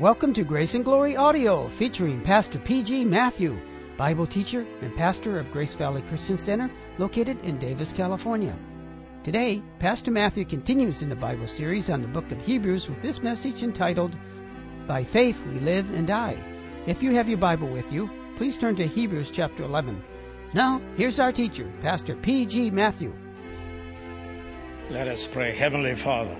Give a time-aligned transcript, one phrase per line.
[0.00, 3.04] Welcome to Grace and Glory Audio featuring Pastor P.G.
[3.04, 3.60] Matthew,
[3.98, 8.56] Bible teacher and pastor of Grace Valley Christian Center located in Davis, California.
[9.24, 13.22] Today, Pastor Matthew continues in the Bible series on the book of Hebrews with this
[13.22, 14.16] message entitled,
[14.86, 16.42] By Faith We Live and Die.
[16.86, 18.08] If you have your Bible with you,
[18.38, 20.02] please turn to Hebrews chapter 11.
[20.54, 22.70] Now, here's our teacher, Pastor P.G.
[22.70, 23.12] Matthew.
[24.88, 25.54] Let us pray.
[25.54, 26.38] Heavenly Father,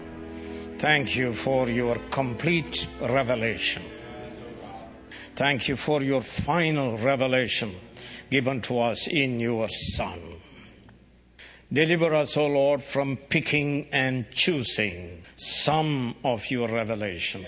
[0.80, 3.82] thank you for your complete revelation.
[5.36, 7.74] Thank you for your final revelation
[8.30, 10.20] given to us in your Son.
[11.72, 17.46] Deliver us, O Lord, from picking and choosing some of your revelation,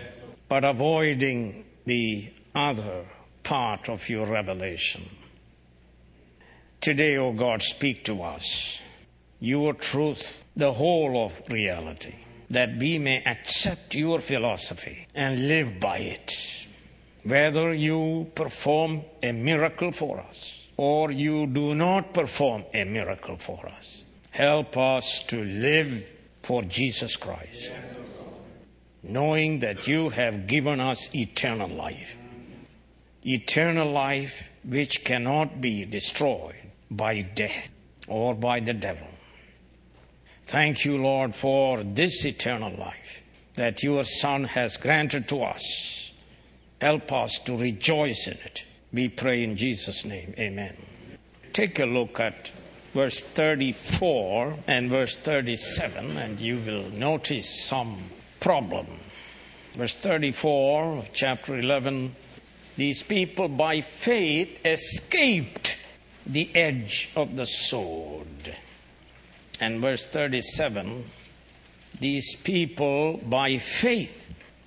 [0.48, 3.06] but avoiding the other
[3.42, 5.08] part of your revelation.
[6.80, 8.80] Today, O God, speak to us
[9.40, 12.14] your truth, the whole of reality,
[12.52, 16.32] that we may accept your philosophy and live by it.
[17.24, 23.66] Whether you perform a miracle for us or you do not perform a miracle for
[23.66, 26.04] us, help us to live
[26.42, 27.72] for Jesus Christ,
[29.02, 32.16] knowing that you have given us eternal life.
[33.24, 36.56] Eternal life which cannot be destroyed
[36.90, 37.70] by death
[38.08, 39.06] or by the devil.
[40.44, 43.20] Thank you, Lord, for this eternal life
[43.54, 46.10] that your Son has granted to us.
[46.80, 48.64] Help us to rejoice in it.
[48.92, 50.34] We pray in Jesus' name.
[50.38, 50.76] Amen.
[51.52, 52.50] Take a look at
[52.92, 58.86] verse 34 and verse 37, and you will notice some problem.
[59.74, 62.14] Verse 34 of chapter 11
[62.76, 65.76] these people by faith escaped
[66.24, 68.56] the edge of the sword.
[69.62, 71.04] And verse 37
[72.00, 74.26] these people by faith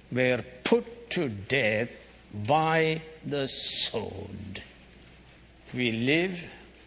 [0.10, 1.90] were put to death
[2.34, 4.64] by the sword.
[5.74, 6.42] We live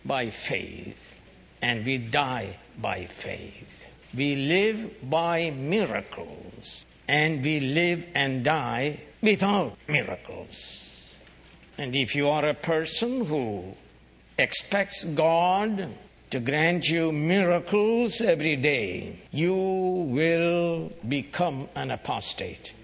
[0.06, 1.16] by faith
[1.60, 3.68] and we die by faith.
[4.14, 10.56] We live by miracles and we live and die without miracles.
[11.76, 13.74] And if you are a person who
[14.38, 15.90] expects God
[16.30, 22.74] to grant you miracles every day, you will become an apostate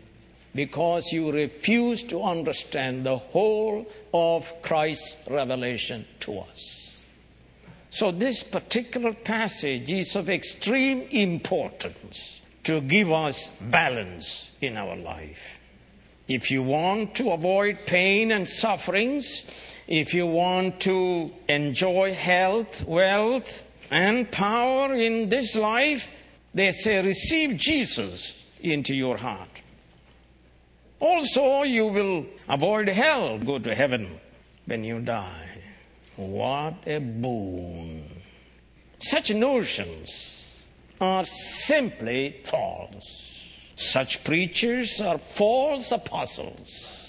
[0.55, 7.03] because you refuse to understand the whole of Christ's revelation to us.
[7.91, 15.59] So, this particular passage is of extreme importance to give us balance in our life.
[16.27, 19.45] If you want to avoid pain and sufferings,
[19.87, 26.09] if you want to enjoy health, wealth, and power in this life,
[26.55, 29.49] they say receive Jesus into your heart.
[31.01, 34.21] Also, you will avoid hell, go to heaven
[34.65, 35.49] when you die.
[36.17, 38.05] What a boon.
[39.01, 40.47] Such notions
[41.01, 43.45] are simply false.
[43.77, 47.04] Such preachers are false apostles.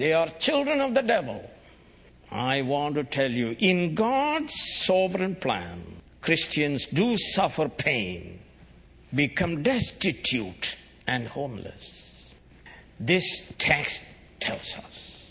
[0.00, 1.44] They are children of the devil.
[2.30, 4.54] I want to tell you, in God's
[4.86, 5.82] sovereign plan,
[6.22, 8.40] Christians do suffer pain,
[9.14, 12.32] become destitute and homeless.
[12.98, 14.00] This text
[14.38, 15.22] tells us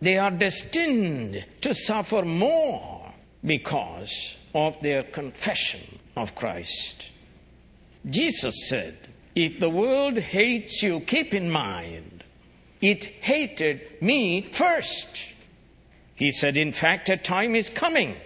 [0.00, 3.12] they are destined to suffer more
[3.44, 7.10] because of their confession of Christ.
[8.08, 8.96] Jesus said,
[9.34, 12.15] If the world hates you, keep in mind,
[12.90, 15.08] it hated me first.
[16.14, 18.16] He said, In fact, a time is coming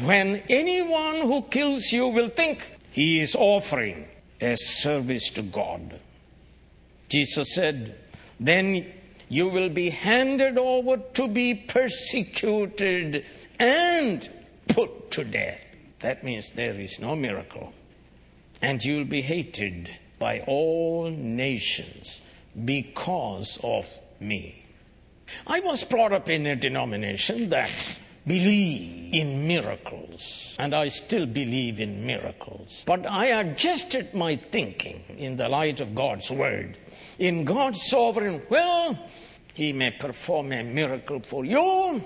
[0.00, 4.08] when anyone who kills you will think he is offering
[4.40, 6.00] a service to God.
[7.08, 7.96] Jesus said,
[8.40, 8.92] Then
[9.28, 13.24] you will be handed over to be persecuted
[13.58, 14.28] and
[14.68, 15.60] put to death.
[16.00, 17.72] That means there is no miracle
[18.62, 22.20] and you'll be hated by all nations
[22.64, 23.86] because of
[24.20, 24.64] me.
[25.46, 31.80] I was brought up in a denomination that believe in miracles, and I still believe
[31.80, 32.82] in miracles.
[32.86, 36.76] But I adjusted my thinking in the light of God's word.
[37.18, 38.98] In God's sovereign will,
[39.54, 42.02] He may perform a miracle for you,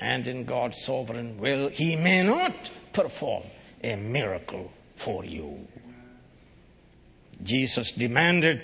[0.00, 3.44] and in God's sovereign will, He may not perform
[3.82, 5.66] a miracle for you.
[7.42, 8.62] Jesus demanded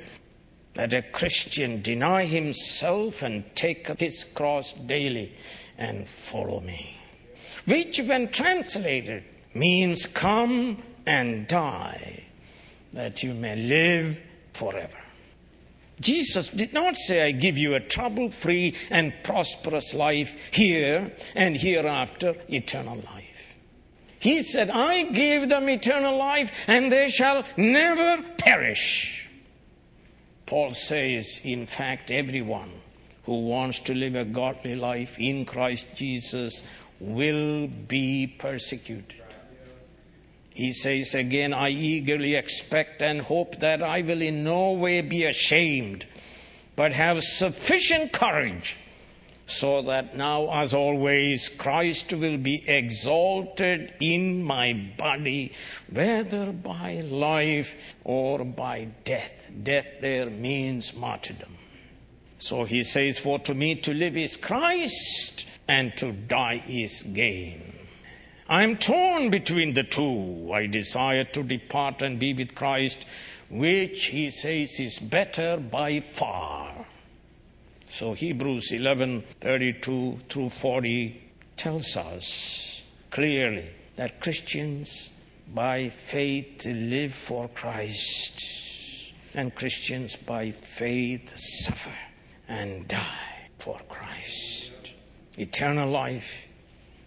[0.74, 5.32] that a Christian deny himself and take up his cross daily
[5.78, 6.96] and follow me.
[7.64, 9.24] Which, when translated,
[9.54, 12.24] means come and die,
[12.92, 14.18] that you may live
[14.52, 14.98] forever.
[16.00, 21.56] Jesus did not say, I give you a trouble free and prosperous life here and
[21.56, 23.24] hereafter eternal life.
[24.18, 29.23] He said, I give them eternal life and they shall never perish.
[30.46, 32.70] Paul says, in fact, everyone
[33.24, 36.62] who wants to live a godly life in Christ Jesus
[37.00, 39.22] will be persecuted.
[40.50, 45.24] He says again, I eagerly expect and hope that I will in no way be
[45.24, 46.06] ashamed,
[46.76, 48.76] but have sufficient courage,
[49.46, 55.52] so that now, as always, Christ will be exalted in my body,
[55.90, 57.74] whether by life
[58.04, 59.48] or by death.
[59.62, 61.56] Death there means martyrdom.
[62.38, 67.74] So he says, For to me to live is Christ, and to die is gain.
[68.48, 70.50] I am torn between the two.
[70.52, 73.06] I desire to depart and be with Christ,
[73.48, 76.73] which he says is better by far.
[77.94, 82.82] So Hebrews 11:32 through 40 tells us
[83.12, 85.10] clearly that Christians
[85.54, 91.96] by faith live for Christ and Christians by faith suffer
[92.48, 94.72] and die for Christ.
[95.38, 96.32] Eternal life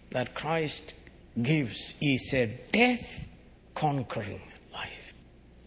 [0.08, 0.94] that Christ
[1.42, 3.28] gives is a death
[3.74, 4.40] conquering
[4.72, 5.12] life.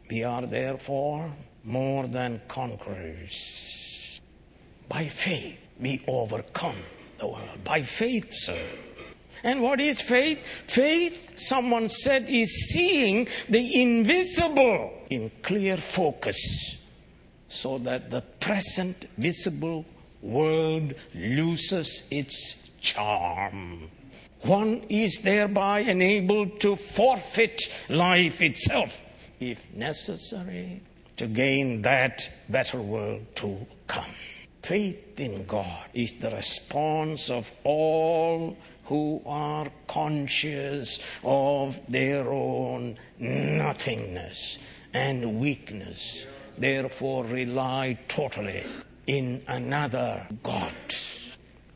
[0.09, 1.31] We are therefore
[1.63, 3.80] more than conquerors.
[4.91, 6.75] By faith, we overcome
[7.17, 7.63] the world.
[7.63, 8.61] By faith, sir.
[9.41, 10.37] And what is faith?
[10.67, 16.75] Faith, someone said, is seeing the invisible in clear focus
[17.47, 19.85] so that the present visible
[20.21, 23.89] world loses its charm.
[24.41, 28.99] One is thereby enabled to forfeit life itself,
[29.39, 30.81] if necessary,
[31.15, 34.13] to gain that better world to come.
[34.61, 38.55] Faith in God is the response of all
[38.85, 44.59] who are conscious of their own nothingness
[44.93, 46.25] and weakness,
[46.57, 48.63] therefore rely totally
[49.07, 50.73] in another God.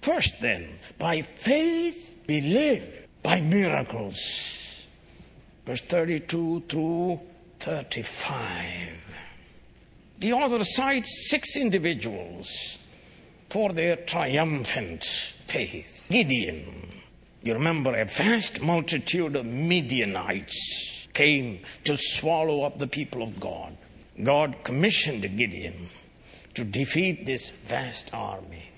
[0.01, 4.85] First, then, by faith we live by miracles.
[5.65, 7.19] Verse 32 through
[7.59, 9.04] 35.
[10.19, 12.77] The author cites six individuals
[13.49, 15.05] for their triumphant
[15.47, 16.05] faith.
[16.09, 17.01] Gideon.
[17.43, 23.77] You remember a vast multitude of Midianites came to swallow up the people of God.
[24.23, 25.89] God commissioned Gideon
[26.55, 28.71] to defeat this vast army.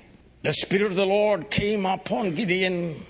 [0.43, 3.05] The Spirit of the Lord came upon Gideon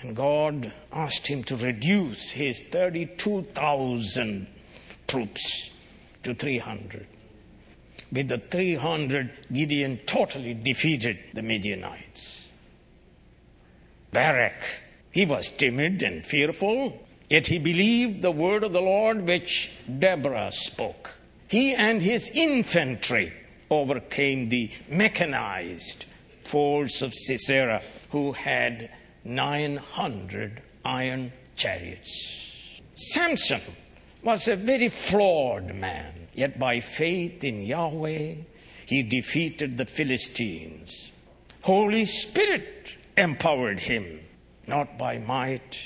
[0.00, 4.46] and God asked him to reduce his 32,000
[5.06, 5.70] troops
[6.22, 7.06] to 300.
[8.10, 12.48] With the 300, Gideon totally defeated the Midianites.
[14.12, 14.62] Barak,
[15.10, 20.50] he was timid and fearful, yet he believed the word of the Lord which Deborah
[20.52, 21.14] spoke.
[21.48, 23.32] He and his infantry
[23.70, 26.06] overcame the mechanized
[26.44, 28.90] force of Sisera, who had
[29.24, 32.80] 900 iron chariots.
[32.94, 33.60] Samson
[34.22, 38.34] was a very flawed man, yet by faith in Yahweh,
[38.86, 41.10] he defeated the Philistines.
[41.62, 44.20] Holy Spirit empowered him,
[44.66, 45.78] not by might,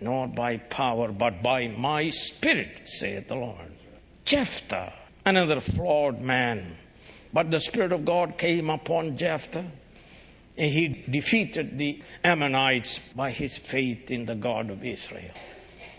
[0.00, 3.72] nor by power, but by my spirit, saith the Lord.
[4.26, 4.92] Jephthah,
[5.24, 6.76] another flawed man,
[7.32, 9.64] but the Spirit of God came upon Jephthah
[10.58, 15.32] and he defeated the Ammonites by his faith in the God of Israel.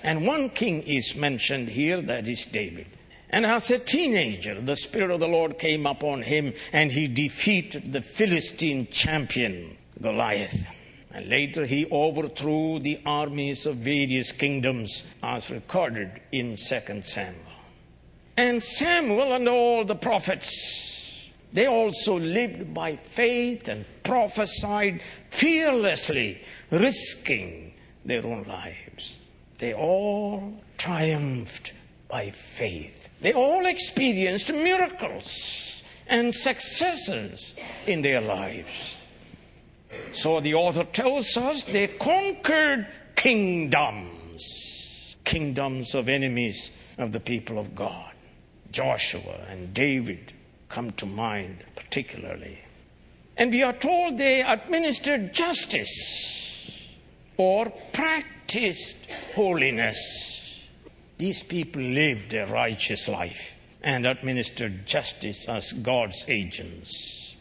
[0.03, 2.87] And one king is mentioned here, that is David.
[3.29, 7.91] And as a teenager, the Spirit of the Lord came upon him and he defeated
[7.91, 10.65] the Philistine champion, Goliath.
[11.11, 17.43] And later he overthrew the armies of various kingdoms as recorded in 2 Samuel.
[18.37, 20.87] And Samuel and all the prophets
[21.53, 26.41] they also lived by faith and prophesied fearlessly,
[26.71, 27.73] risking
[28.05, 29.15] their own lives.
[29.57, 31.73] They all triumphed
[32.07, 32.96] by faith.
[33.21, 37.53] They all experienced miracles and successes
[37.85, 38.95] in their lives.
[40.13, 47.75] So the author tells us they conquered kingdoms, kingdoms of enemies of the people of
[47.75, 48.11] God.
[48.71, 50.33] Joshua and David
[50.69, 52.59] come to mind particularly.
[53.37, 56.71] And we are told they administered justice
[57.37, 58.97] or practiced
[59.35, 60.36] holiness.
[61.17, 67.35] These people lived a righteous life and administered justice as God's agents.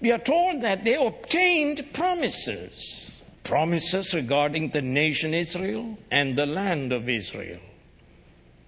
[0.00, 3.10] We are told that they obtained promises,
[3.44, 7.60] promises regarding the nation Israel and the land of Israel.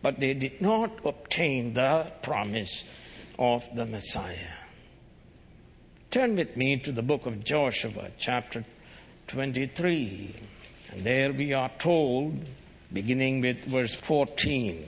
[0.02, 2.84] But they did not obtain the promise
[3.38, 4.54] of the Messiah.
[6.10, 8.64] Turn with me to the book of Joshua, chapter
[9.26, 10.34] 23.
[10.92, 12.38] And there we are told,
[12.92, 14.86] beginning with verse 14.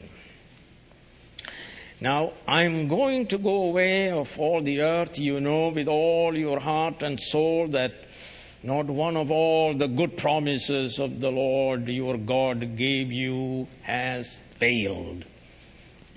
[2.01, 6.61] Now, I'm going to go away of all the earth, you know, with all your
[6.61, 7.93] heart and soul, that
[8.63, 14.41] not one of all the good promises of the Lord your God gave you has
[14.59, 15.25] failed.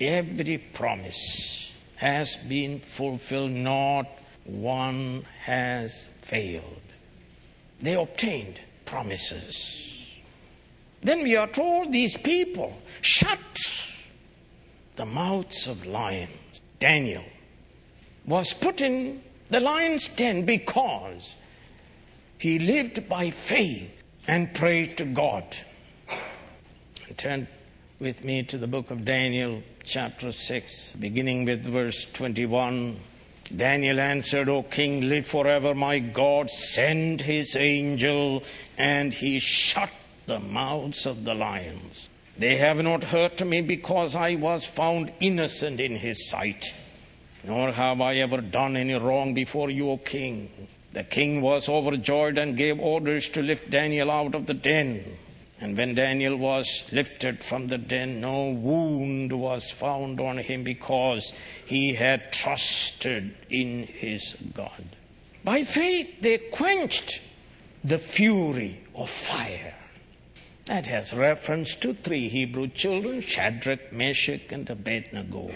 [0.00, 4.06] Every promise has been fulfilled, not
[4.44, 6.80] one has failed.
[7.80, 9.91] They obtained promises.
[11.02, 13.38] Then we are told these people shut
[14.96, 16.30] the mouths of lions.
[16.78, 17.24] Daniel
[18.26, 21.34] was put in the lion's den because
[22.38, 25.44] he lived by faith and prayed to God.
[27.16, 27.46] Turn
[28.00, 32.98] with me to the book of Daniel, chapter 6, beginning with verse 21.
[33.54, 35.74] Daniel answered, O king, live forever.
[35.74, 38.44] My God send his angel,
[38.78, 39.90] and he shut
[40.26, 42.08] the mouths of the lions.
[42.38, 46.72] They have not hurt me because I was found innocent in his sight.
[47.44, 50.68] Nor have I ever done any wrong before you, O king.
[50.92, 55.04] The king was overjoyed and gave orders to lift Daniel out of the den.
[55.60, 61.32] And when Daniel was lifted from the den, no wound was found on him because
[61.66, 64.96] he had trusted in his God.
[65.44, 67.20] By faith, they quenched
[67.84, 69.74] the fury of fire.
[70.66, 75.50] That has reference to three Hebrew children Shadrach, Meshach, and Abednego.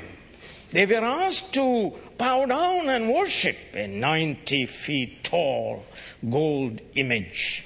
[0.72, 5.84] They were asked to bow down and worship a 90 feet tall
[6.28, 7.62] gold image.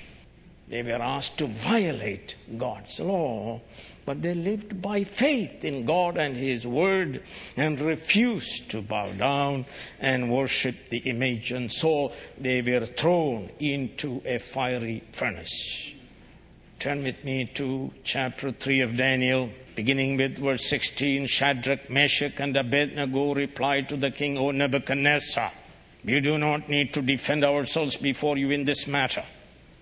[0.68, 3.62] They were asked to violate God's law,
[4.04, 7.22] but they lived by faith in God and His Word
[7.56, 9.64] and refused to bow down
[9.98, 15.90] and worship the image, and so they were thrown into a fiery furnace.
[16.80, 21.26] Turn with me to chapter 3 of Daniel, beginning with verse 16.
[21.26, 25.52] Shadrach, Meshach, and Abednego replied to the king, O Nebuchadnezzar,
[26.06, 29.22] we do not need to defend ourselves before you in this matter.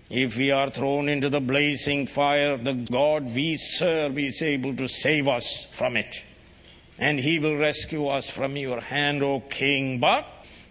[0.09, 4.89] If we are thrown into the blazing fire, the God we serve is able to
[4.89, 6.21] save us from it.
[6.97, 10.01] And he will rescue us from your hand, O king.
[10.01, 10.25] But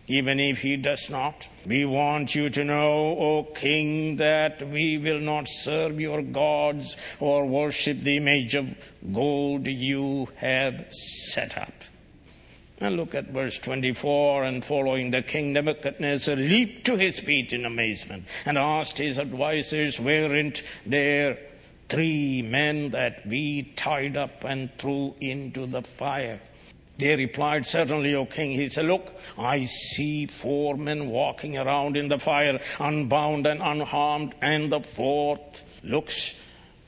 [0.08, 5.20] even if he does not, we want you to know, O king, that we will
[5.20, 8.74] not serve your gods or worship the image of
[9.12, 11.72] gold you have set up.
[12.80, 15.10] And look at verse 24 and following.
[15.10, 21.38] The king Nebuchadnezzar leaped to his feet in amazement and asked his advisers, Weren't there
[21.88, 26.40] three men that we tied up and threw into the fire?
[26.98, 28.50] They replied, Certainly, O king.
[28.50, 34.34] He said, Look, I see four men walking around in the fire, unbound and unharmed,
[34.42, 36.34] and the fourth looks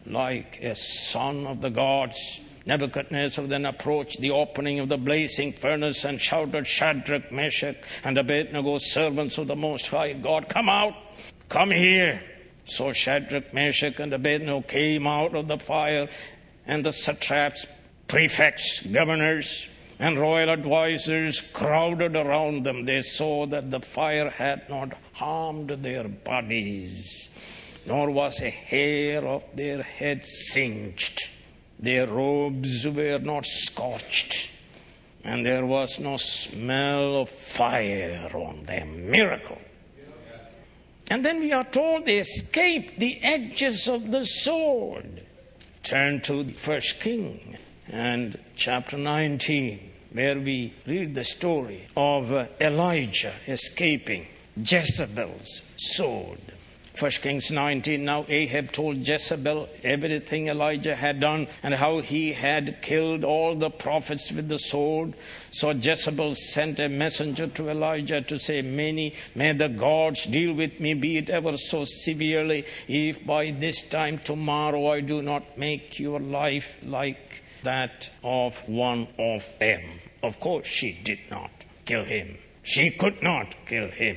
[0.04, 2.40] like a son of the gods.
[2.66, 8.78] Nebuchadnezzar then approached the opening of the blazing furnace and shouted, Shadrach, Meshach, and Abednego,
[8.78, 10.94] servants of the Most High God, come out,
[11.48, 12.20] come here.
[12.64, 16.08] So Shadrach, Meshach, and Abednego came out of the fire,
[16.66, 17.66] and the satraps,
[18.08, 19.66] prefects, governors,
[20.00, 22.86] and royal advisers crowded around them.
[22.86, 27.28] They saw that the fire had not harmed their bodies,
[27.84, 31.28] nor was a hair of their head singed.
[31.78, 34.48] Their robes were not scorched,
[35.22, 39.10] and there was no smell of fire on them.
[39.10, 39.58] Miracle.
[41.10, 45.26] And then we are told they escaped the edges of the sword.
[45.82, 47.58] Turn to the first king
[47.90, 54.26] and chapter 19, where we read the story of uh, Elijah escaping
[54.56, 56.40] Jezebel's sword.
[56.98, 58.04] 1 Kings 19.
[58.04, 63.70] Now Ahab told Jezebel everything Elijah had done and how he had killed all the
[63.70, 65.14] prophets with the sword.
[65.50, 70.78] So Jezebel sent a messenger to Elijah to say, Many, may the gods deal with
[70.78, 75.98] me, be it ever so severely, if by this time tomorrow I do not make
[75.98, 79.82] your life like that of one of them.
[80.22, 81.50] Of course, she did not
[81.84, 82.38] kill him.
[82.62, 84.16] She could not kill him.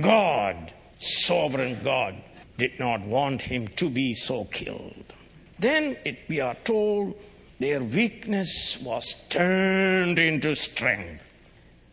[0.00, 2.16] God sovereign God
[2.58, 5.12] did not want him to be so killed.
[5.58, 7.14] Then it, we are told
[7.58, 11.22] Their weakness was turned into strength.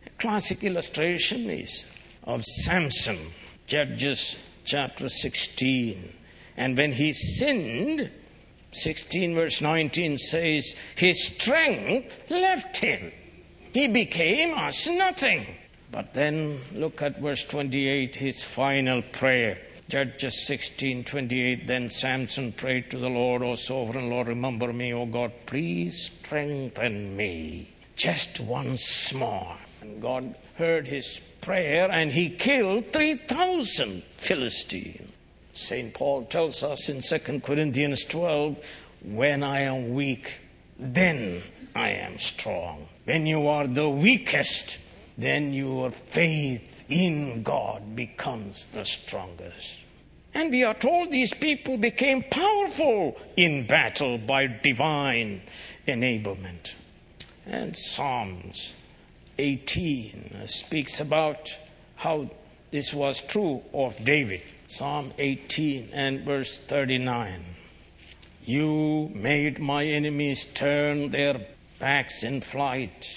[0.06, 1.86] A classic illustration is
[2.24, 3.32] of Samson,
[3.66, 6.12] Judges chapter 16.
[6.58, 8.10] And when he sinned,
[8.74, 13.12] 16 verse 19 says, his strength left him.
[13.72, 15.46] He became as nothing.
[15.90, 19.58] But then look at verse 28, his final prayer.
[19.88, 21.66] Judges 16, 28.
[21.66, 27.16] Then Samson prayed to the Lord, O sovereign Lord, remember me, O God, please strengthen
[27.16, 29.56] me just once more.
[29.80, 35.13] And God heard his prayer and he killed 3,000 Philistines.
[35.54, 35.94] St.
[35.94, 38.56] Paul tells us in 2 Corinthians 12,
[39.04, 40.40] when I am weak,
[40.78, 41.42] then
[41.74, 42.88] I am strong.
[43.04, 44.78] When you are the weakest,
[45.16, 49.78] then your faith in God becomes the strongest.
[50.34, 55.42] And we are told these people became powerful in battle by divine
[55.86, 56.72] enablement.
[57.46, 58.74] And Psalms
[59.38, 61.56] 18 speaks about
[61.94, 62.30] how
[62.72, 64.42] this was true of David.
[64.66, 67.44] Psalm 18 and verse 39.
[68.44, 71.46] You made my enemies turn their
[71.78, 73.08] backs in flight,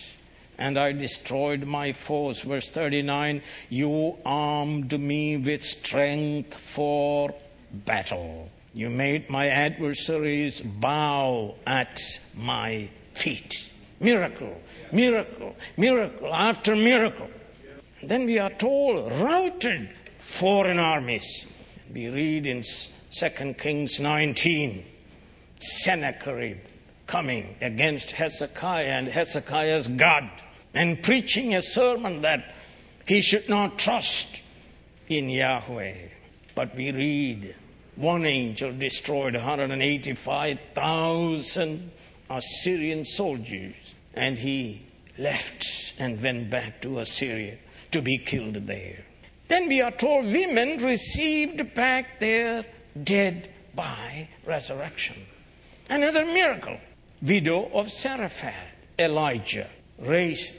[0.58, 2.42] and I destroyed my foes.
[2.42, 7.34] Verse 39 You armed me with strength for
[7.72, 8.50] battle.
[8.74, 12.00] You made my adversaries bow at
[12.36, 13.70] my feet.
[14.00, 14.62] Miracle,
[14.92, 17.30] miracle, miracle after miracle.
[18.04, 19.90] Then we are told, routed
[20.28, 21.46] foreign armies.
[21.92, 22.62] We read in
[23.12, 24.86] 2 Kings 19,
[25.60, 26.60] Sennacherib
[27.08, 30.30] coming against Hezekiah and Hezekiah's God
[30.74, 32.54] and preaching a sermon that
[33.08, 34.42] he should not trust
[35.08, 35.96] in Yahweh.
[36.54, 37.56] But we read
[37.96, 41.92] one angel destroyed 185,000
[42.30, 43.76] Assyrian soldiers
[44.14, 44.82] and he
[45.18, 47.58] left and went back to Assyria
[47.92, 49.06] to be killed there.
[49.48, 52.66] Then we are told women received back their
[53.04, 55.26] dead by resurrection.
[55.90, 56.78] Another miracle.
[57.22, 60.56] Widow of Zarephath, Elijah raised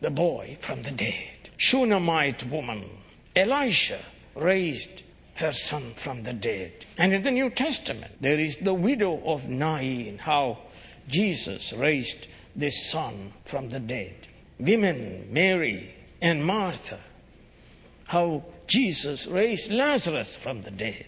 [0.00, 1.50] the boy from the dead.
[1.56, 2.88] Shunammite woman,
[3.36, 4.00] Elisha
[4.34, 5.02] raised
[5.34, 6.86] her son from the dead.
[6.96, 10.58] And in the New Testament, there is the widow of Nain, how
[11.08, 14.14] Jesus raised this son from the dead.
[14.58, 17.00] Women, Mary and Martha,
[18.10, 21.06] how Jesus raised Lazarus from the dead.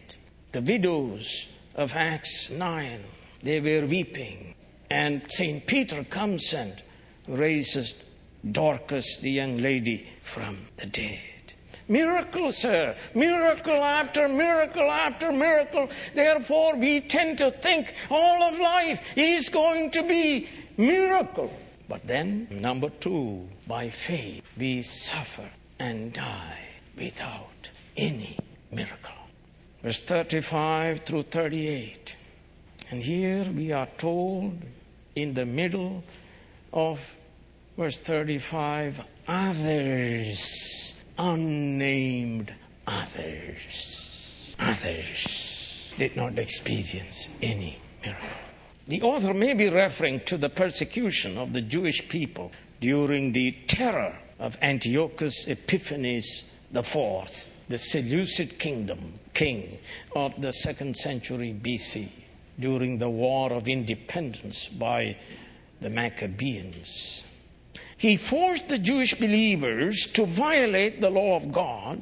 [0.52, 3.00] The widows of Acts 9,
[3.42, 4.54] they were weeping.
[4.88, 5.66] And St.
[5.66, 6.80] Peter comes and
[7.26, 7.96] raises
[8.48, 11.18] Dorcas, the young lady, from the dead.
[11.88, 12.94] Miracle, sir.
[13.16, 15.90] Miracle after miracle after miracle.
[16.14, 21.52] Therefore, we tend to think all of life is going to be miracle.
[21.88, 28.38] But then, number two, by faith, we suffer and die without any
[28.70, 29.12] miracle.
[29.82, 32.16] Verse 35 through 38.
[32.90, 34.58] And here we are told
[35.14, 36.04] in the middle
[36.72, 37.00] of
[37.76, 42.54] verse 35 others, unnamed
[42.86, 48.28] others, others did not experience any miracle.
[48.88, 54.18] The author may be referring to the persecution of the Jewish people during the terror
[54.38, 56.42] of Antiochus Epiphanes
[56.74, 59.78] IV, the Seleucid kingdom, king
[60.14, 62.08] of the second century BC
[62.58, 65.16] during the War of Independence by
[65.80, 67.24] the Maccabees.
[67.96, 72.00] He forced the Jewish believers to violate the law of God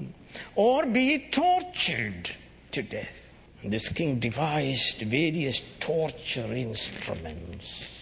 [0.55, 2.31] or be tortured
[2.73, 3.15] to death.
[3.63, 8.00] This king devised various torture instruments,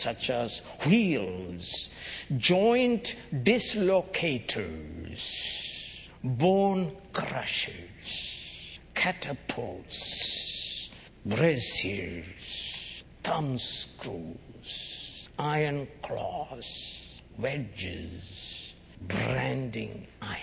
[0.00, 1.88] such as wheels,
[2.36, 10.90] joint dislocators, bone crushers, catapults,
[11.26, 20.38] braziers, thumb screws, iron claws, wedges, branding iron.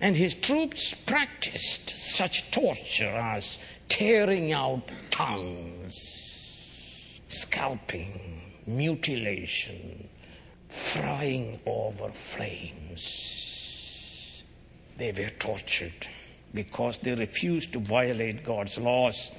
[0.00, 6.31] And his troops practiced such torture as tearing out tongues,
[7.32, 10.08] scalping, mutilation,
[10.68, 13.08] frying over flames.
[14.98, 16.06] They were tortured
[16.52, 19.32] because they refused to violate God's laws.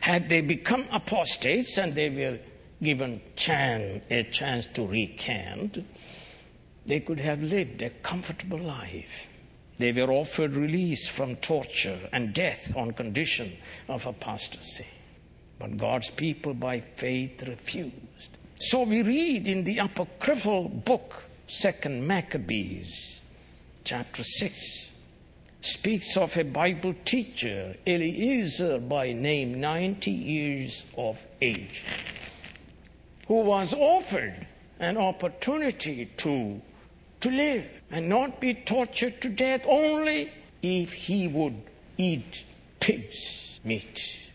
[0.00, 2.38] Had they become apostates and they were
[2.82, 5.84] given a chance to recant,
[6.86, 9.28] they could have lived a comfortable life.
[9.78, 14.86] They were offered release from torture and death on condition of apostasy.
[15.58, 18.36] But God's people by faith refused.
[18.58, 23.20] So we read in the apocryphal book, Second Maccabees,
[23.84, 24.90] chapter 6,
[25.60, 31.84] speaks of a Bible teacher, Eliezer by name, 90 years of age,
[33.28, 34.46] who was offered
[34.78, 36.60] an opportunity to,
[37.20, 41.60] to live and not be tortured to death only if he would
[41.98, 42.44] eat
[42.80, 44.25] pig's meat.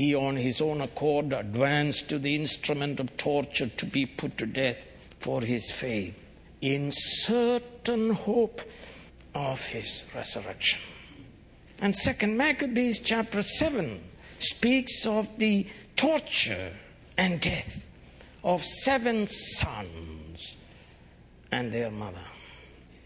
[0.00, 4.46] He, on his own accord, advanced to the instrument of torture to be put to
[4.46, 4.78] death
[5.18, 6.14] for his faith,
[6.62, 8.62] in certain hope
[9.34, 10.80] of his resurrection.
[11.82, 14.00] And second Maccabees chapter 7
[14.38, 16.72] speaks of the torture
[17.18, 17.84] and death
[18.42, 20.56] of seven sons
[21.52, 22.24] and their mother.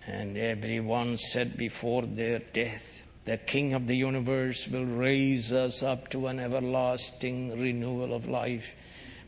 [0.07, 2.93] And everyone said before their death,
[3.25, 8.67] the King of the universe will raise us up to an everlasting renewal of life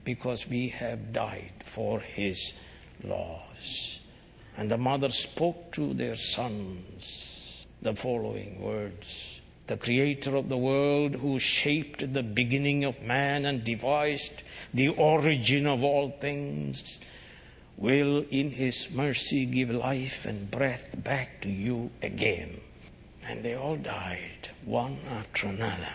[0.04, 2.52] because we have died for his
[3.02, 3.98] laws.
[4.56, 11.16] And the mother spoke to their sons the following words The creator of the world,
[11.16, 17.00] who shaped the beginning of man and devised the origin of all things,
[17.76, 22.60] will in his mercy give life and breath back to you again.
[23.28, 25.88] And they all died, one after another.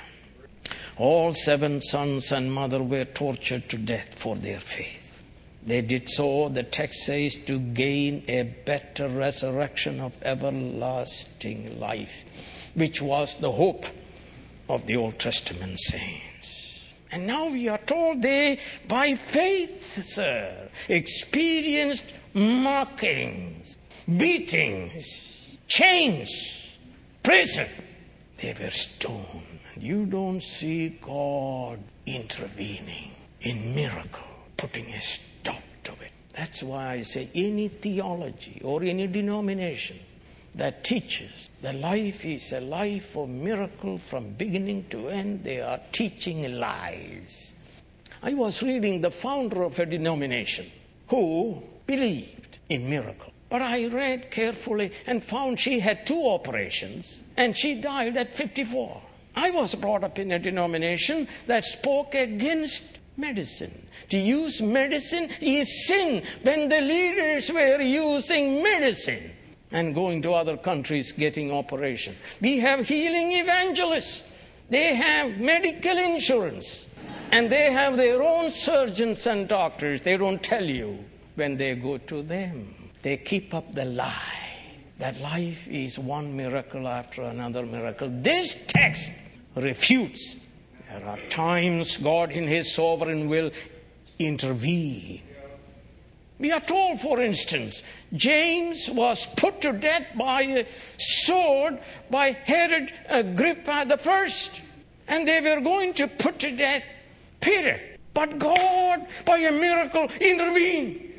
[0.97, 5.21] All seven sons and mother were tortured to death for their faith.
[5.65, 12.11] They did so, the text says, to gain a better resurrection of everlasting life,
[12.73, 13.85] which was the hope
[14.67, 16.85] of the Old Testament saints.
[17.11, 23.77] And now we are told they, by faith, sir, experienced mockings,
[24.17, 25.05] beatings,
[25.67, 26.29] chains,
[27.23, 27.67] prison.
[28.37, 29.59] They were stoned.
[29.73, 36.11] And you don't see God intervening in miracle, putting a stop to it.
[36.35, 39.99] That's why I say any theology or any denomination
[40.55, 45.79] that teaches that life is a life of miracle from beginning to end, they are
[45.91, 47.53] teaching lies.
[48.21, 50.69] I was reading the founder of a denomination
[51.07, 53.30] who believed in miracle.
[53.51, 59.01] But I read carefully and found she had two operations and she died at 54.
[59.35, 62.81] I was brought up in a denomination that spoke against
[63.17, 63.87] medicine.
[64.07, 69.31] To use medicine is sin when the leaders were using medicine
[69.73, 72.15] and going to other countries getting operation.
[72.39, 74.23] We have healing evangelists.
[74.69, 76.85] They have medical insurance
[77.31, 80.03] and they have their own surgeons and doctors.
[80.03, 81.03] They don't tell you
[81.35, 82.75] when they go to them.
[83.01, 84.41] They keep up the lie
[84.99, 88.07] that life is one miracle after another miracle.
[88.11, 89.11] This text
[89.55, 90.35] refutes.
[90.89, 93.51] There are times God, in His sovereign will,
[94.19, 95.23] intervene.
[96.37, 97.81] We are told, for instance,
[98.13, 100.65] James was put to death by a
[100.97, 104.61] sword by Herod Agrippa the first,
[105.07, 106.83] and they were going to put to death
[107.39, 107.79] Peter.
[108.13, 111.10] But God, by a miracle, intervened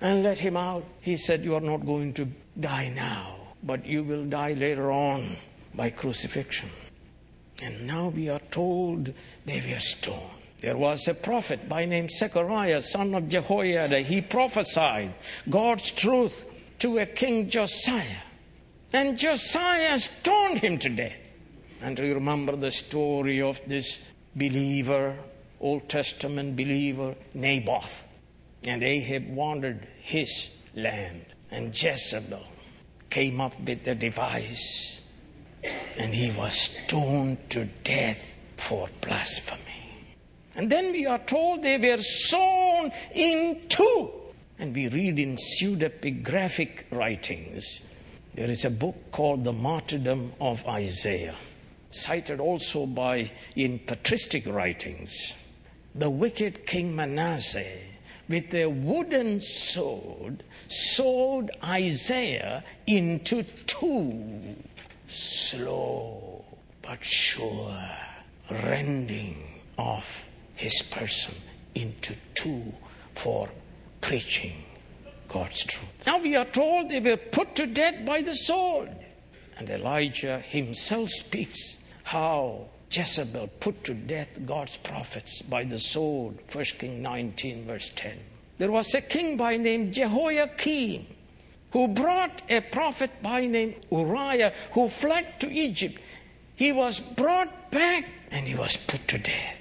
[0.00, 0.84] and let him out.
[1.00, 2.28] He said, You are not going to
[2.58, 5.36] die now, but you will die later on
[5.74, 6.70] by crucifixion.
[7.62, 9.12] And now we are told
[9.44, 10.30] they were stoned.
[10.60, 14.00] There was a prophet by name Zechariah, son of Jehoiada.
[14.00, 15.14] He prophesied
[15.48, 16.44] God's truth
[16.80, 18.22] to a king Josiah.
[18.92, 21.16] And Josiah stoned him to death.
[21.82, 23.98] And do you remember the story of this
[24.34, 25.16] believer,
[25.60, 28.04] Old Testament believer, Naboth.
[28.64, 31.24] And Ahab wandered his land.
[31.50, 32.42] And Jezebel
[33.10, 35.00] came up with the device.
[35.98, 39.62] And he was stoned to death for blasphemy.
[40.54, 44.10] And then we are told they were sawn in two.
[44.58, 47.80] And we read in pseudepigraphic writings.
[48.34, 51.36] There is a book called The Martyrdom of Isaiah,
[51.90, 55.34] cited also by in patristic writings.
[55.94, 57.78] The wicked King Manasseh,
[58.28, 64.56] with a wooden sword, sawed Isaiah into two.
[65.08, 66.44] Slow
[66.82, 67.80] but sure
[68.50, 71.34] rending of his person
[71.74, 72.72] into two
[73.14, 73.48] for
[74.00, 74.64] preaching
[75.28, 76.06] God's truth.
[76.06, 78.90] Now we are told they were put to death by the sword.
[79.58, 86.38] And Elijah himself speaks how Jezebel put to death God's prophets by the sword.
[86.50, 88.18] 1 King 19, verse 10.
[88.58, 91.06] There was a king by name Jehoiakim
[91.72, 95.98] who brought a prophet by name Uriah who fled to Egypt.
[96.54, 99.56] He was brought back and he was put to death.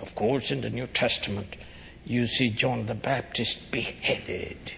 [0.00, 1.56] Of course, in the New Testament,
[2.04, 4.72] you see John the Baptist beheaded,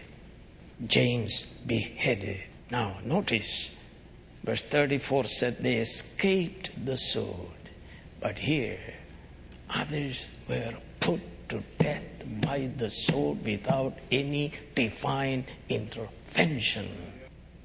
[0.87, 2.43] James beheaded.
[2.71, 3.71] Now, notice,
[4.45, 7.71] verse 34 said they escaped the sword.
[8.21, 8.79] But here,
[9.69, 12.03] others were put to death
[12.41, 16.89] by the sword without any divine intervention.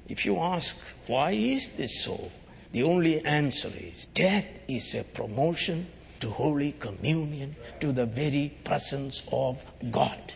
[0.08, 2.32] If you ask, why is this so?
[2.72, 5.86] The only answer is death is a promotion
[6.20, 9.58] to Holy Communion, to the very presence of
[9.90, 10.32] God.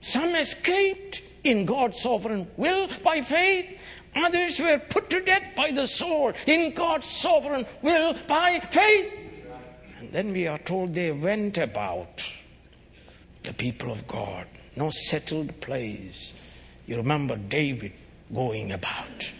[0.00, 3.78] Some escaped in God's sovereign will by faith.
[4.14, 9.12] Others were put to death by the sword in God's sovereign will by faith.
[9.98, 12.22] And then we are told they went about,
[13.42, 14.46] the people of God,
[14.76, 16.32] no settled place.
[16.86, 17.92] You remember David
[18.32, 19.32] going about,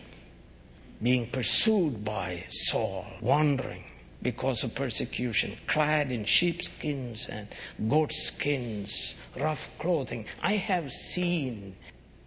[1.03, 3.85] being pursued by Saul, wandering
[4.23, 7.49] because of persecution, clad in sheepskins and
[7.89, 10.27] goat skins, rough clothing.
[10.43, 11.75] I have seen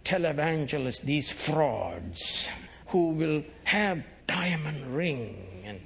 [0.06, 2.48] televangelists, these frauds,
[2.86, 5.80] who will have diamond ring and,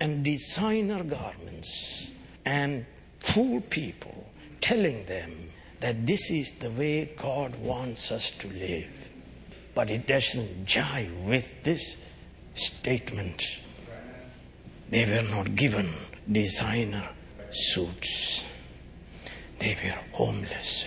[0.00, 2.10] and designer garments
[2.44, 2.84] and
[3.20, 4.26] fool people,
[4.60, 8.90] telling them that this is the way God wants us to live.
[9.74, 11.96] But it doesn't jive with this
[12.54, 13.42] statement
[14.90, 15.88] they were not given
[16.30, 17.08] designer
[17.52, 18.44] suits.
[19.60, 20.84] They were homeless.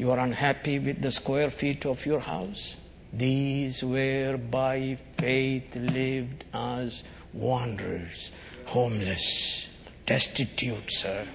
[0.00, 2.78] You are unhappy with the square feet of your house?
[3.12, 8.30] These were by faith lived as wanderers,
[8.64, 9.66] homeless,
[10.06, 11.26] destitute, sir.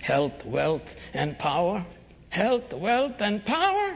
[0.00, 1.86] Health, wealth, and power.
[2.30, 3.94] Health, wealth, and power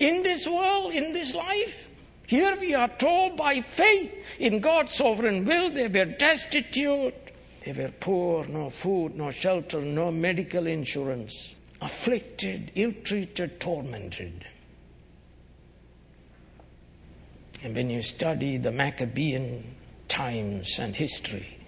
[0.00, 1.76] in this world, in this life.
[2.26, 7.14] Here we are told by faith in God's sovereign will they were destitute,
[7.64, 14.46] they were poor, no food, no shelter, no medical insurance, afflicted, ill treated, tormented.
[17.62, 19.74] And when you study the Maccabean
[20.08, 21.58] times and history,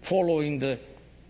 [0.00, 0.78] following the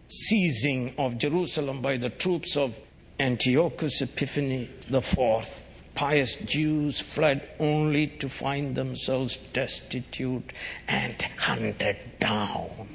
[0.09, 2.75] seizing of Jerusalem by the troops of
[3.19, 10.53] Antiochus Epiphanes IV, pious Jews fled only to find themselves destitute
[10.87, 12.89] and hunted down.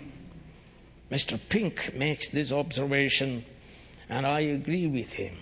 [1.10, 1.40] Mr.
[1.50, 3.44] Pink makes this observation,
[4.10, 5.36] and I agree with him.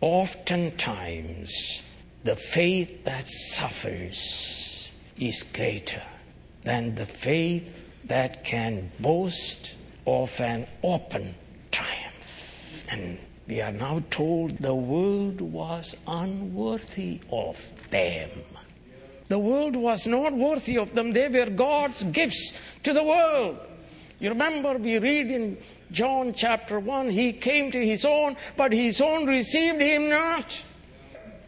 [0.00, 1.82] Oftentimes,
[2.24, 6.02] the faith that suffers is greater
[6.64, 9.74] than the faith that can boast
[10.06, 11.34] of an open
[11.70, 12.26] triumph.
[12.90, 18.30] And we are now told the world was unworthy of them.
[19.28, 21.12] The world was not worthy of them.
[21.12, 23.58] They were God's gifts to the world.
[24.20, 25.56] You remember we read in
[25.92, 30.62] John chapter 1 He came to His own, but His own received Him not.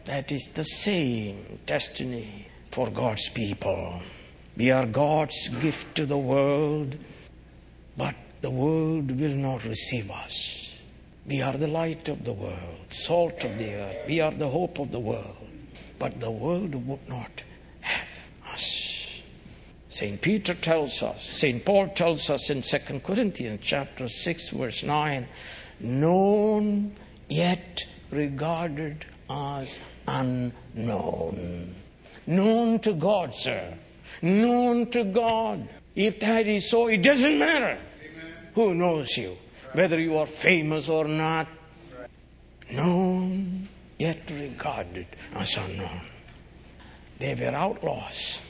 [0.05, 4.01] That is the same destiny for God's people.
[4.55, 6.95] We are God's gift to the world,
[7.97, 10.71] but the world will not receive us.
[11.25, 13.97] We are the light of the world, salt of the earth.
[14.07, 15.49] We are the hope of the world.
[15.97, 17.41] But the world would not.
[19.95, 20.19] St.
[20.19, 21.63] Peter tells us, St.
[21.63, 25.25] Paul tells us in 2 Corinthians chapter 6 verse 9,
[25.79, 26.93] known
[27.29, 27.81] yet
[28.11, 31.73] regarded as unknown.
[32.27, 33.73] Known to God, sir.
[34.21, 35.65] Known to God.
[35.95, 38.33] If that is so, it doesn't matter Amen.
[38.53, 39.37] who knows you
[39.71, 41.47] whether you are famous or not.
[42.69, 46.01] Known, yet regarded as unknown.
[47.17, 48.41] They were outlaws,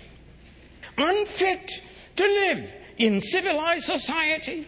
[0.98, 1.82] unfit
[2.16, 4.68] to live in civilized society.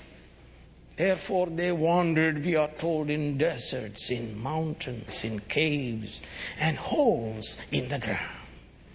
[0.97, 6.21] Therefore, they wandered, we are told, in deserts, in mountains, in caves,
[6.57, 8.47] and holes in the ground.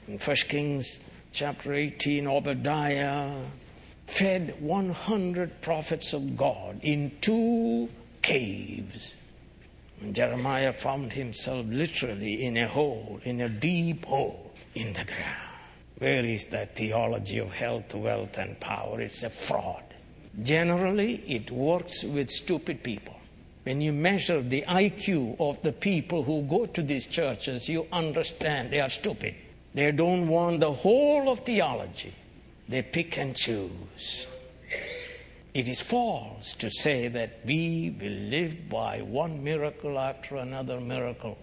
[0.08, 0.98] In 1 Kings
[1.32, 3.44] chapter 18, Obadiah
[4.06, 7.88] fed 100 prophets of God in two
[8.20, 9.14] caves.
[10.00, 15.51] And Jeremiah found himself literally in a hole, in a deep hole in the ground.
[16.02, 19.00] Where is that theology of health, wealth, and power?
[19.00, 19.84] It's a fraud.
[20.42, 23.14] Generally, it works with stupid people.
[23.62, 28.72] When you measure the IQ of the people who go to these churches, you understand
[28.72, 29.36] they are stupid.
[29.74, 32.12] They don't want the whole of theology.
[32.68, 34.26] They pick and choose.
[35.54, 41.38] It is false to say that we will live by one miracle after another miracle.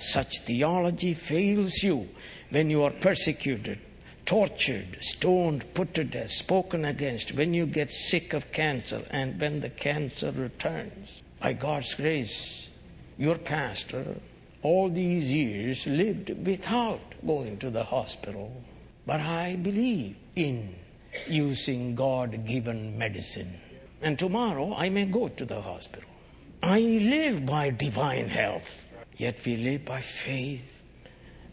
[0.00, 2.08] Such theology fails you
[2.50, 3.78] when you are persecuted,
[4.24, 9.60] tortured, stoned, put to death, spoken against, when you get sick of cancer, and when
[9.60, 11.22] the cancer returns.
[11.40, 12.68] By God's grace,
[13.18, 14.16] your pastor
[14.62, 18.52] all these years lived without going to the hospital.
[19.06, 20.74] But I believe in
[21.26, 23.58] using God given medicine.
[24.02, 26.08] And tomorrow I may go to the hospital.
[26.62, 28.82] I live by divine health,
[29.20, 30.80] yet we live by faith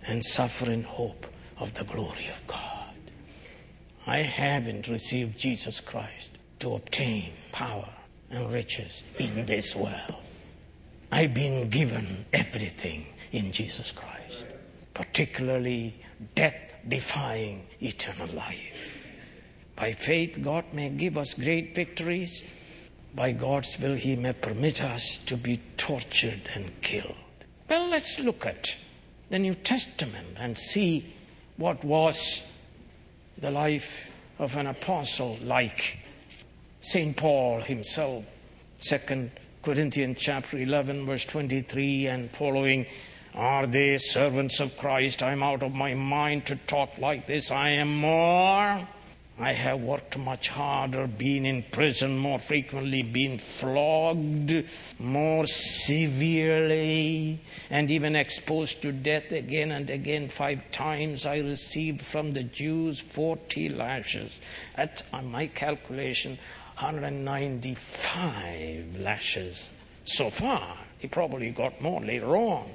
[0.07, 1.27] and suffer in hope
[1.59, 2.95] of the glory of God.
[4.05, 7.89] I haven't received Jesus Christ to obtain power
[8.31, 10.15] and riches in this world.
[11.11, 14.45] I've been given everything in Jesus Christ,
[14.93, 15.93] particularly
[16.35, 16.55] death
[16.87, 18.79] defying eternal life.
[19.75, 22.43] By faith, God may give us great victories.
[23.13, 27.15] By God's will, He may permit us to be tortured and killed.
[27.69, 28.77] Well, let's look at
[29.29, 31.13] the New Testament and see
[31.57, 32.41] what was
[33.37, 34.07] the life
[34.39, 35.97] of an apostle like
[36.79, 37.17] St.
[37.17, 38.23] Paul himself.
[38.79, 39.31] Second
[39.63, 42.85] Corinthians chapter 11, verse 23 and following.
[43.35, 45.21] Are they servants of Christ?
[45.21, 47.51] I'm out of my mind to talk like this.
[47.51, 48.87] I am more
[49.39, 54.65] I have worked much harder, been in prison more frequently, been flogged
[54.97, 60.29] more severely, and even exposed to death again and again.
[60.29, 64.39] Five times I received from the Jews 40 lashes.
[64.75, 66.39] At on my calculation,
[66.79, 69.69] 195 lashes
[70.05, 70.77] so far.
[70.97, 72.71] He probably got more later on.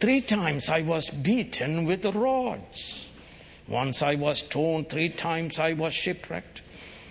[0.00, 3.08] Three times I was beaten with rods.
[3.68, 6.62] Once I was torn, three times I was shipwrecked.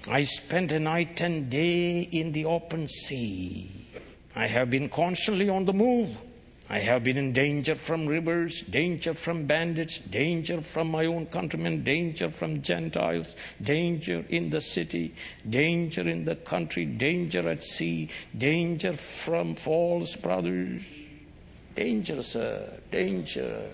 [0.07, 3.87] I spent a night and day in the open sea.
[4.35, 6.17] I have been constantly on the move.
[6.69, 11.83] I have been in danger from rivers, danger from bandits, danger from my own countrymen,
[11.83, 15.13] danger from Gentiles, danger in the city,
[15.49, 20.81] danger in the country, danger at sea, danger from false brothers.
[21.75, 23.69] Danger, sir, danger.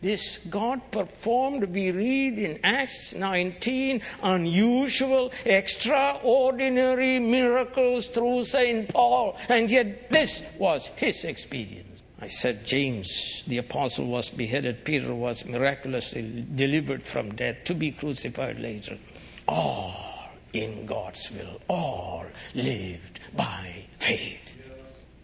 [0.00, 8.88] This God performed, we read in Acts 19, unusual, extraordinary miracles through St.
[8.88, 9.36] Paul.
[9.48, 12.02] And yet this was his experience.
[12.20, 14.84] I said James, the apostle, was beheaded.
[14.84, 18.98] Peter was miraculously delivered from death to be crucified later.
[19.46, 24.47] All in God's will, all lived by faith.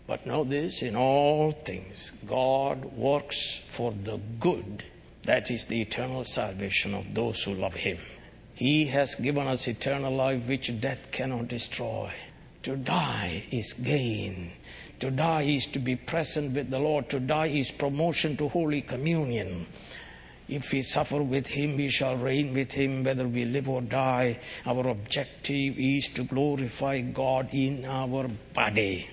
[0.06, 4.84] But know this in all things, God works for the good.
[5.24, 7.98] That is the eternal salvation of those who love Him.
[8.54, 12.12] He has given us eternal life which death cannot destroy.
[12.64, 14.52] To die is gain.
[15.00, 17.08] To die is to be present with the Lord.
[17.08, 19.66] To die is promotion to Holy Communion.
[20.48, 24.38] If we suffer with Him, we shall reign with Him whether we live or die.
[24.66, 29.08] Our objective is to glorify God in our body.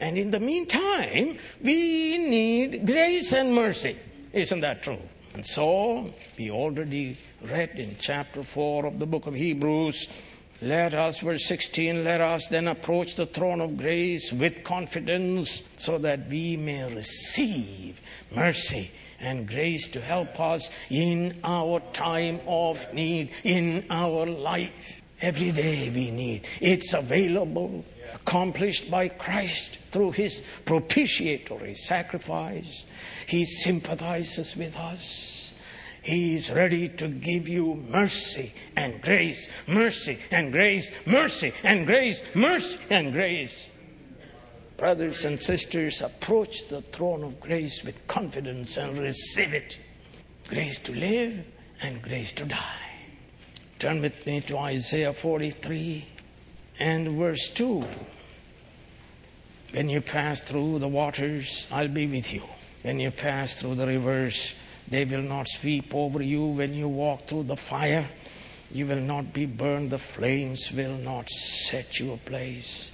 [0.00, 3.96] And in the meantime, we need grace and mercy.
[4.32, 4.98] Isn't that true?
[5.34, 10.08] And so, we already read in chapter 4 of the book of Hebrews,
[10.60, 15.98] let us, verse 16, let us then approach the throne of grace with confidence so
[15.98, 18.00] that we may receive
[18.34, 25.00] mercy and grace to help us in our time of need, in our life.
[25.20, 26.46] Every day we need.
[26.60, 32.84] It's available accomplished by Christ through his propitiatory sacrifice.
[33.26, 35.50] He sympathizes with us.
[36.02, 42.22] He is ready to give you mercy and grace, mercy and grace, mercy and grace,
[42.34, 43.66] mercy and grace.
[44.76, 49.76] Brothers and sisters, approach the throne of grace with confidence and receive it.
[50.46, 51.44] Grace to live
[51.82, 52.87] and grace to die.
[53.78, 56.04] Turn with me to Isaiah 43
[56.80, 57.84] and verse 2.
[59.72, 62.42] When you pass through the waters, I'll be with you.
[62.82, 64.54] When you pass through the rivers,
[64.88, 66.46] they will not sweep over you.
[66.46, 68.08] When you walk through the fire,
[68.72, 69.90] you will not be burned.
[69.90, 72.90] The flames will not set you ablaze.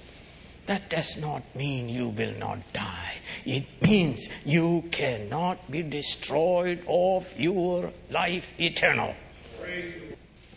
[0.67, 3.15] That does not mean you will not die.
[3.43, 9.15] It means you cannot be destroyed of your life eternal.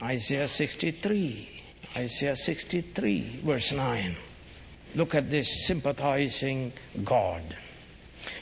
[0.03, 1.63] Isaiah 63.
[1.97, 4.15] Isaiah 63, verse 9.
[4.95, 6.73] Look at this sympathizing
[7.05, 7.43] God.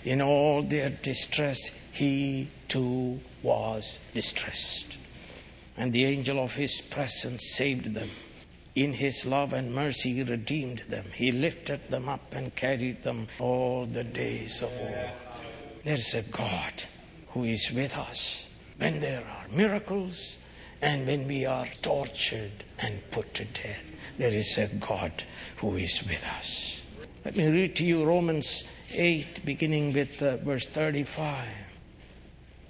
[0.05, 4.97] In all their distress, he too was distressed.
[5.77, 8.11] And the angel of his presence saved them.
[8.75, 11.07] In his love and mercy, he redeemed them.
[11.15, 15.11] He lifted them up and carried them all the days of war.
[15.85, 16.85] There's a God
[17.29, 18.47] who is with us
[18.77, 20.37] when there are miracles
[20.87, 23.83] and when we are tortured and put to death,
[24.19, 25.25] there is a God
[25.57, 26.81] who is with us.
[27.25, 28.63] Let me read to you Romans
[28.93, 31.45] 8, beginning with uh, verse 35.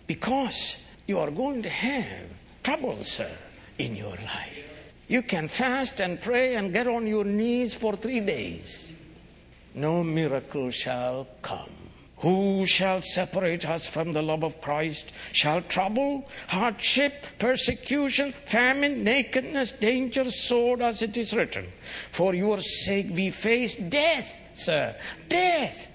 [0.07, 2.31] Because you are going to have
[2.63, 3.31] trouble, sir,
[3.77, 4.95] in your life.
[5.09, 8.95] You can fast and pray and get on your knees for three days.
[9.75, 11.86] No miracle shall come.
[12.19, 15.13] Who shall separate us from the love of Christ?
[15.33, 21.67] Shall trouble, hardship, persecution, famine, nakedness, danger, sword, as it is written?
[22.11, 24.97] For your sake we face death, sir,
[25.29, 25.91] death.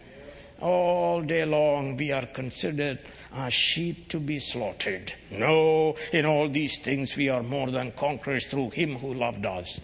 [0.60, 3.00] All day long we are considered
[3.34, 5.14] as sheep to be slaughtered.
[5.32, 9.80] No, in all these things we are more than conquerors through him who loved us.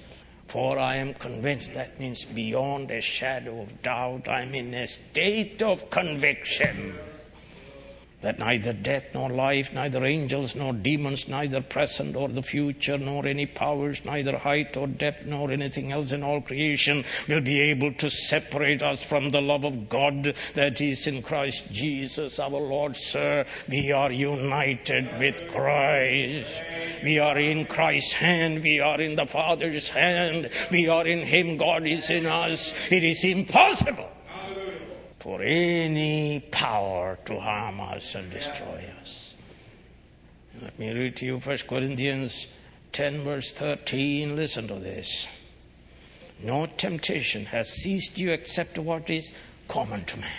[0.48, 5.62] For I am convinced that means beyond a shadow of doubt, I'm in a state
[5.62, 6.98] of conviction
[8.28, 13.26] that neither death nor life, neither angels nor demons, neither present or the future, nor
[13.26, 17.94] any powers, neither height or depth, nor anything else in all creation will be able
[17.94, 22.98] to separate us from the love of God that is in Christ Jesus our Lord,
[22.98, 23.46] sir.
[23.70, 26.62] We are united with Christ.
[27.06, 28.62] We are in Christ's hand.
[28.62, 30.50] We are in the Father's hand.
[30.70, 31.56] We are in Him.
[31.56, 32.74] God is in us.
[32.92, 34.10] It is impossible
[35.28, 39.34] for any power to harm us and destroy us.
[40.62, 42.48] Let me read to you 1 Corinthians
[42.94, 44.38] 10, verse 13.
[44.38, 45.28] Listen to this.
[46.42, 49.34] No temptation has seized you except what is
[49.68, 50.32] common to man.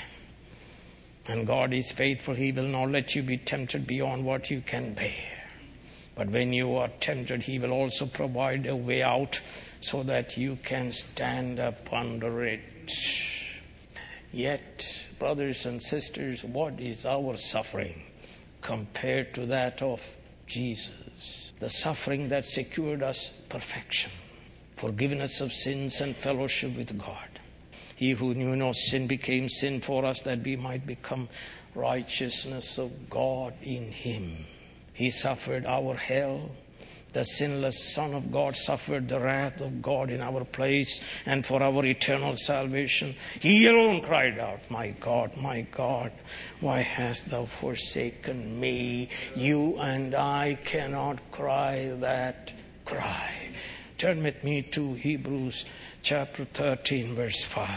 [1.26, 2.34] And God is faithful.
[2.34, 5.43] He will not let you be tempted beyond what you can bear.
[6.14, 9.39] But when you are tempted, He will also provide a way out
[9.82, 12.62] so that you can stand up under it.
[14.33, 14.87] Yet,
[15.18, 18.03] brothers and sisters, what is our suffering
[18.61, 20.03] compared to that of
[20.47, 21.53] Jesus?
[21.61, 24.11] The suffering that secured us perfection,
[24.76, 27.41] forgiveness of sins, and fellowship with God.
[27.97, 31.29] He who knew no sin became sin for us that we might become
[31.74, 34.45] righteousness of God in him.
[34.93, 36.51] He suffered our hell
[37.12, 41.62] the sinless Son of God suffered the wrath of God in our place and for
[41.62, 43.14] our eternal salvation.
[43.40, 46.12] He alone cried out, My God, my God,
[46.61, 49.09] why hast thou forsaken me?
[49.34, 52.52] You and I cannot cry that
[52.84, 53.32] cry.
[53.98, 55.64] Turn with me to Hebrews
[56.02, 57.68] chapter 13, verse 5.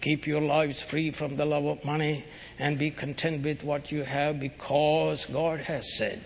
[0.00, 2.24] Keep your lives free from the love of money
[2.58, 6.24] and be content with what you have because God has said,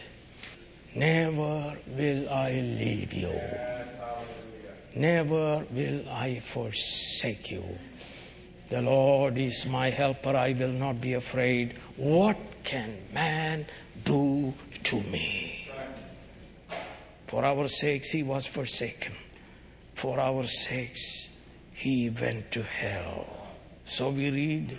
[0.94, 3.40] Never will I leave you.
[4.94, 7.64] Never will I forsake you.
[8.70, 10.34] The Lord is my helper.
[10.34, 11.74] I will not be afraid.
[11.96, 13.66] What can man
[14.04, 15.70] do to me?
[17.26, 19.12] For our sakes he was forsaken.
[19.94, 21.28] For our sakes
[21.72, 23.26] he went to hell.
[23.84, 24.78] So we read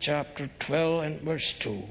[0.00, 1.82] chapter 12 and verse 2.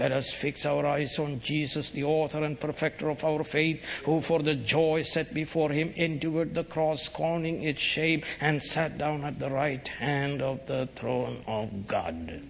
[0.00, 4.22] Let us fix our eyes on Jesus, the author and perfecter of our faith, who
[4.22, 9.26] for the joy set before him endured the cross, scorning its shame, and sat down
[9.26, 12.40] at the right hand of the throne of God.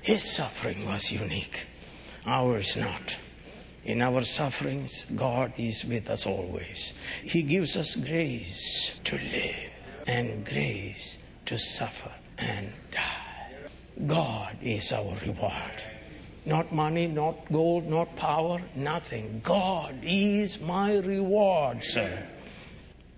[0.00, 1.66] His suffering was unique,
[2.24, 3.18] ours not.
[3.84, 6.92] In our sufferings, God is with us always.
[7.24, 9.72] He gives us grace to live
[10.06, 13.23] and grace to suffer and die.
[14.06, 15.82] God is our reward.
[16.46, 19.40] Not money, not gold, not power, nothing.
[19.42, 22.26] God is my reward, sir.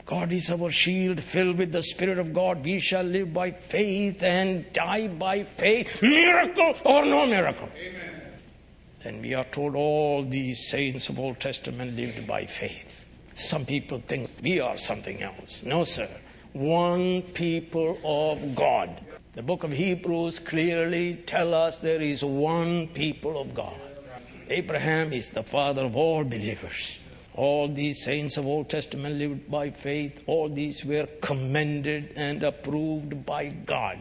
[0.04, 2.64] God is our shield, filled with the Spirit of God.
[2.64, 7.68] We shall live by faith and die by faith, miracle or no miracle.
[7.76, 8.22] Amen.
[9.02, 13.04] And we are told all these saints of Old Testament lived by faith.
[13.34, 15.62] Some people think we are something else.
[15.64, 16.08] No, sir.
[16.52, 19.00] One people of God.
[19.36, 23.78] The book of Hebrews clearly tell us there is one people of God.
[24.48, 26.98] Abraham is the father of all believers.
[27.34, 30.22] All these saints of Old Testament lived by faith.
[30.26, 33.98] All these were commended and approved by God.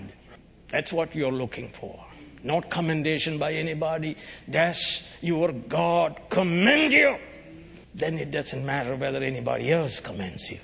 [0.69, 2.01] That's what you're looking for.
[2.41, 4.15] Not commendation by anybody.
[4.49, 7.17] Does your God commend you?
[7.93, 10.59] Then it doesn't matter whether anybody else commends you.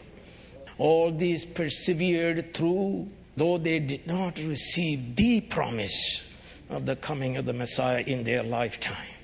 [0.77, 6.21] All these persevered through though they did not receive the promise
[6.69, 9.15] of the coming of the Messiah in their lifetime.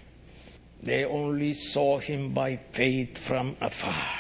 [0.83, 4.19] They only saw him by faith from afar.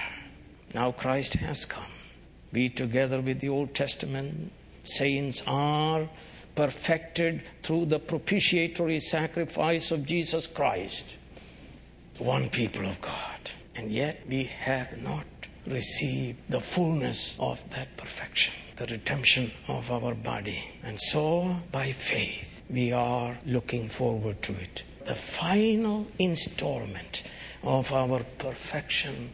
[0.73, 1.91] Now Christ has come.
[2.51, 4.51] We, together with the Old Testament
[4.83, 6.09] saints, are
[6.55, 11.05] perfected through the propitiatory sacrifice of Jesus Christ,
[12.17, 13.51] one people of God.
[13.75, 15.25] And yet we have not
[15.67, 20.63] received the fullness of that perfection, the redemption of our body.
[20.83, 24.83] And so, by faith, we are looking forward to it.
[25.05, 27.23] The final installment
[27.63, 29.31] of our perfection,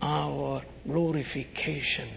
[0.00, 2.08] our glorification,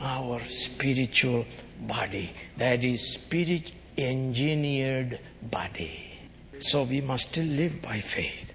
[0.00, 1.44] our spiritual
[1.80, 2.32] body.
[2.56, 6.12] That is spirit engineered body.
[6.60, 8.52] So we must still live by faith.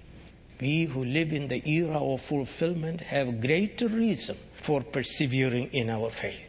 [0.60, 6.10] We who live in the era of fulfillment have greater reason for persevering in our
[6.10, 6.47] faith.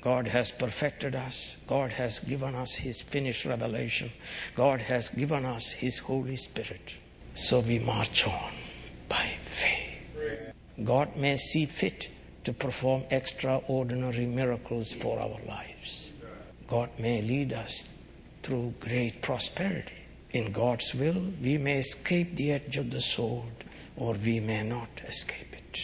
[0.00, 1.56] God has perfected us.
[1.66, 4.10] God has given us His finished revelation.
[4.54, 6.92] God has given us His Holy Spirit.
[7.34, 8.52] So we march on
[9.08, 10.52] by faith.
[10.82, 12.08] God may see fit
[12.44, 16.12] to perform extraordinary miracles for our lives.
[16.68, 17.84] God may lead us
[18.42, 19.92] through great prosperity.
[20.30, 23.64] In God's will, we may escape the edge of the sword
[23.96, 25.80] or we may not escape it.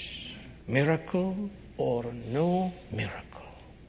[0.68, 3.32] Miracle or no miracle,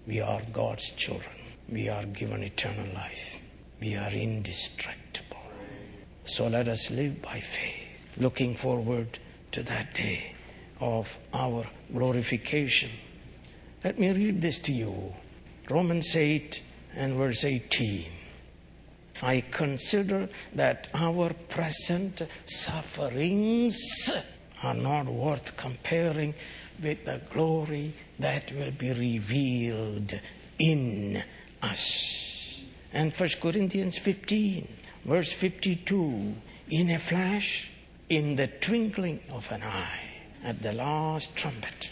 [0.07, 1.35] we are God's children.
[1.69, 3.39] We are given eternal life.
[3.79, 5.37] We are indestructible.
[6.25, 9.19] So let us live by faith, looking forward
[9.53, 10.35] to that day
[10.79, 12.89] of our glorification.
[13.83, 15.13] Let me read this to you
[15.69, 16.61] Romans 8
[16.95, 18.05] and verse 18.
[19.21, 23.77] I consider that our present sufferings
[24.63, 26.33] are not worth comparing
[26.81, 30.19] with the glory that will be revealed
[30.59, 31.23] in
[31.61, 32.61] us.
[32.91, 34.67] And 1 Corinthians 15,
[35.05, 36.35] verse 52
[36.69, 37.69] in a flash,
[38.09, 39.99] in the twinkling of an eye,
[40.43, 41.91] at the last trumpet,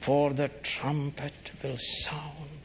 [0.00, 2.60] for the trumpet will sound,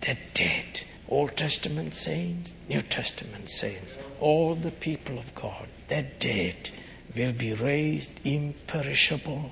[0.00, 6.70] the dead Old Testament saints, New Testament saints, all the people of God, the dead
[7.16, 9.50] will be raised imperishable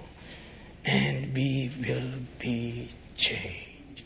[0.87, 4.05] and we will be changed.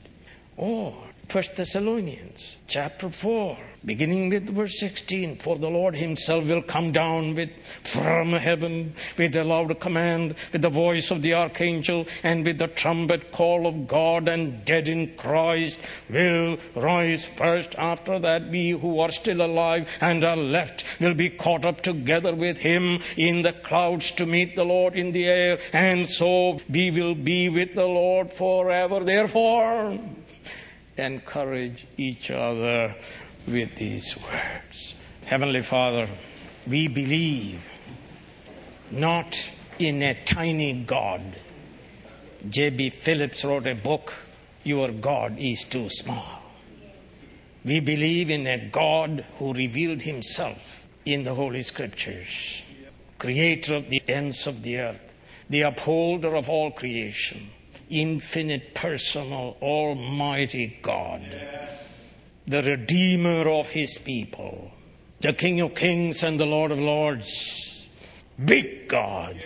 [0.56, 5.38] Or 1 Thessalonians chapter 4, beginning with verse 16.
[5.38, 7.50] For the Lord himself will come down with
[7.84, 12.66] from heaven with a loud command, with the voice of the archangel, and with the
[12.66, 15.78] trumpet call of God, and dead in Christ
[16.08, 17.76] will rise first.
[17.76, 22.34] After that, we who are still alive and are left will be caught up together
[22.34, 26.90] with him in the clouds to meet the Lord in the air, and so we
[26.90, 29.04] will be with the Lord forever.
[29.04, 29.96] Therefore,
[31.00, 32.94] encourage each other
[33.46, 34.94] with these words.
[35.24, 36.08] Heavenly Father,
[36.66, 37.62] we believe
[38.90, 41.22] not in a tiny God.
[42.48, 42.90] J.B.
[42.90, 44.12] Phillips wrote a book,
[44.64, 46.42] Your God is Too Small.
[47.64, 52.62] We believe in a God who revealed himself in the Holy Scriptures,
[53.18, 55.14] creator of the ends of the earth,
[55.48, 57.50] the upholder of all creation
[57.90, 61.22] infinite, personal, almighty God,
[62.46, 64.70] the Redeemer of His people,
[65.20, 67.88] the King of kings and the Lord of lords,
[68.42, 69.44] big God.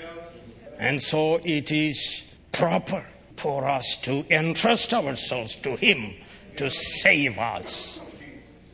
[0.79, 2.23] And so it is
[2.53, 6.15] proper for us to entrust ourselves to Him
[6.57, 8.01] to save us.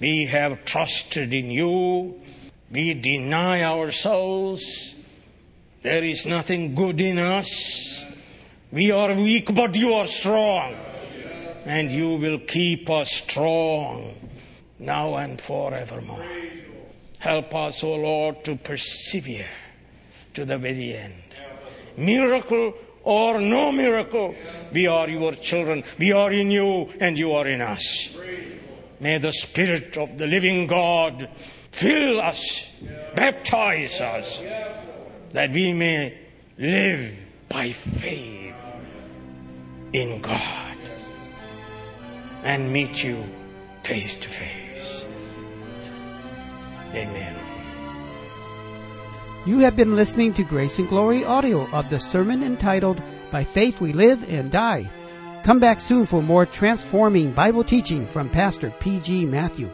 [0.00, 2.20] We have trusted in you.
[2.70, 4.94] We deny ourselves.
[5.82, 7.99] There is nothing good in us.
[8.72, 10.76] We are weak, but you are strong.
[11.66, 14.14] And you will keep us strong
[14.78, 16.24] now and forevermore.
[17.18, 19.44] Help us, O Lord, to persevere
[20.34, 21.22] to the very end.
[21.96, 24.34] Miracle or no miracle,
[24.72, 25.84] we are your children.
[25.98, 28.10] We are in you and you are in us.
[29.00, 31.28] May the Spirit of the living God
[31.72, 32.66] fill us,
[33.14, 34.40] baptize us,
[35.32, 36.18] that we may
[36.58, 37.12] live
[37.48, 38.39] by faith
[39.92, 40.76] in God
[42.42, 43.24] and meet you
[43.82, 45.04] face to face.
[46.94, 47.36] Amen.
[49.46, 53.80] You have been listening to Grace and Glory audio of the sermon entitled By Faith
[53.80, 54.90] We Live and Die.
[55.44, 59.24] Come back soon for more transforming Bible teaching from Pastor P.G.
[59.24, 59.70] Matthew.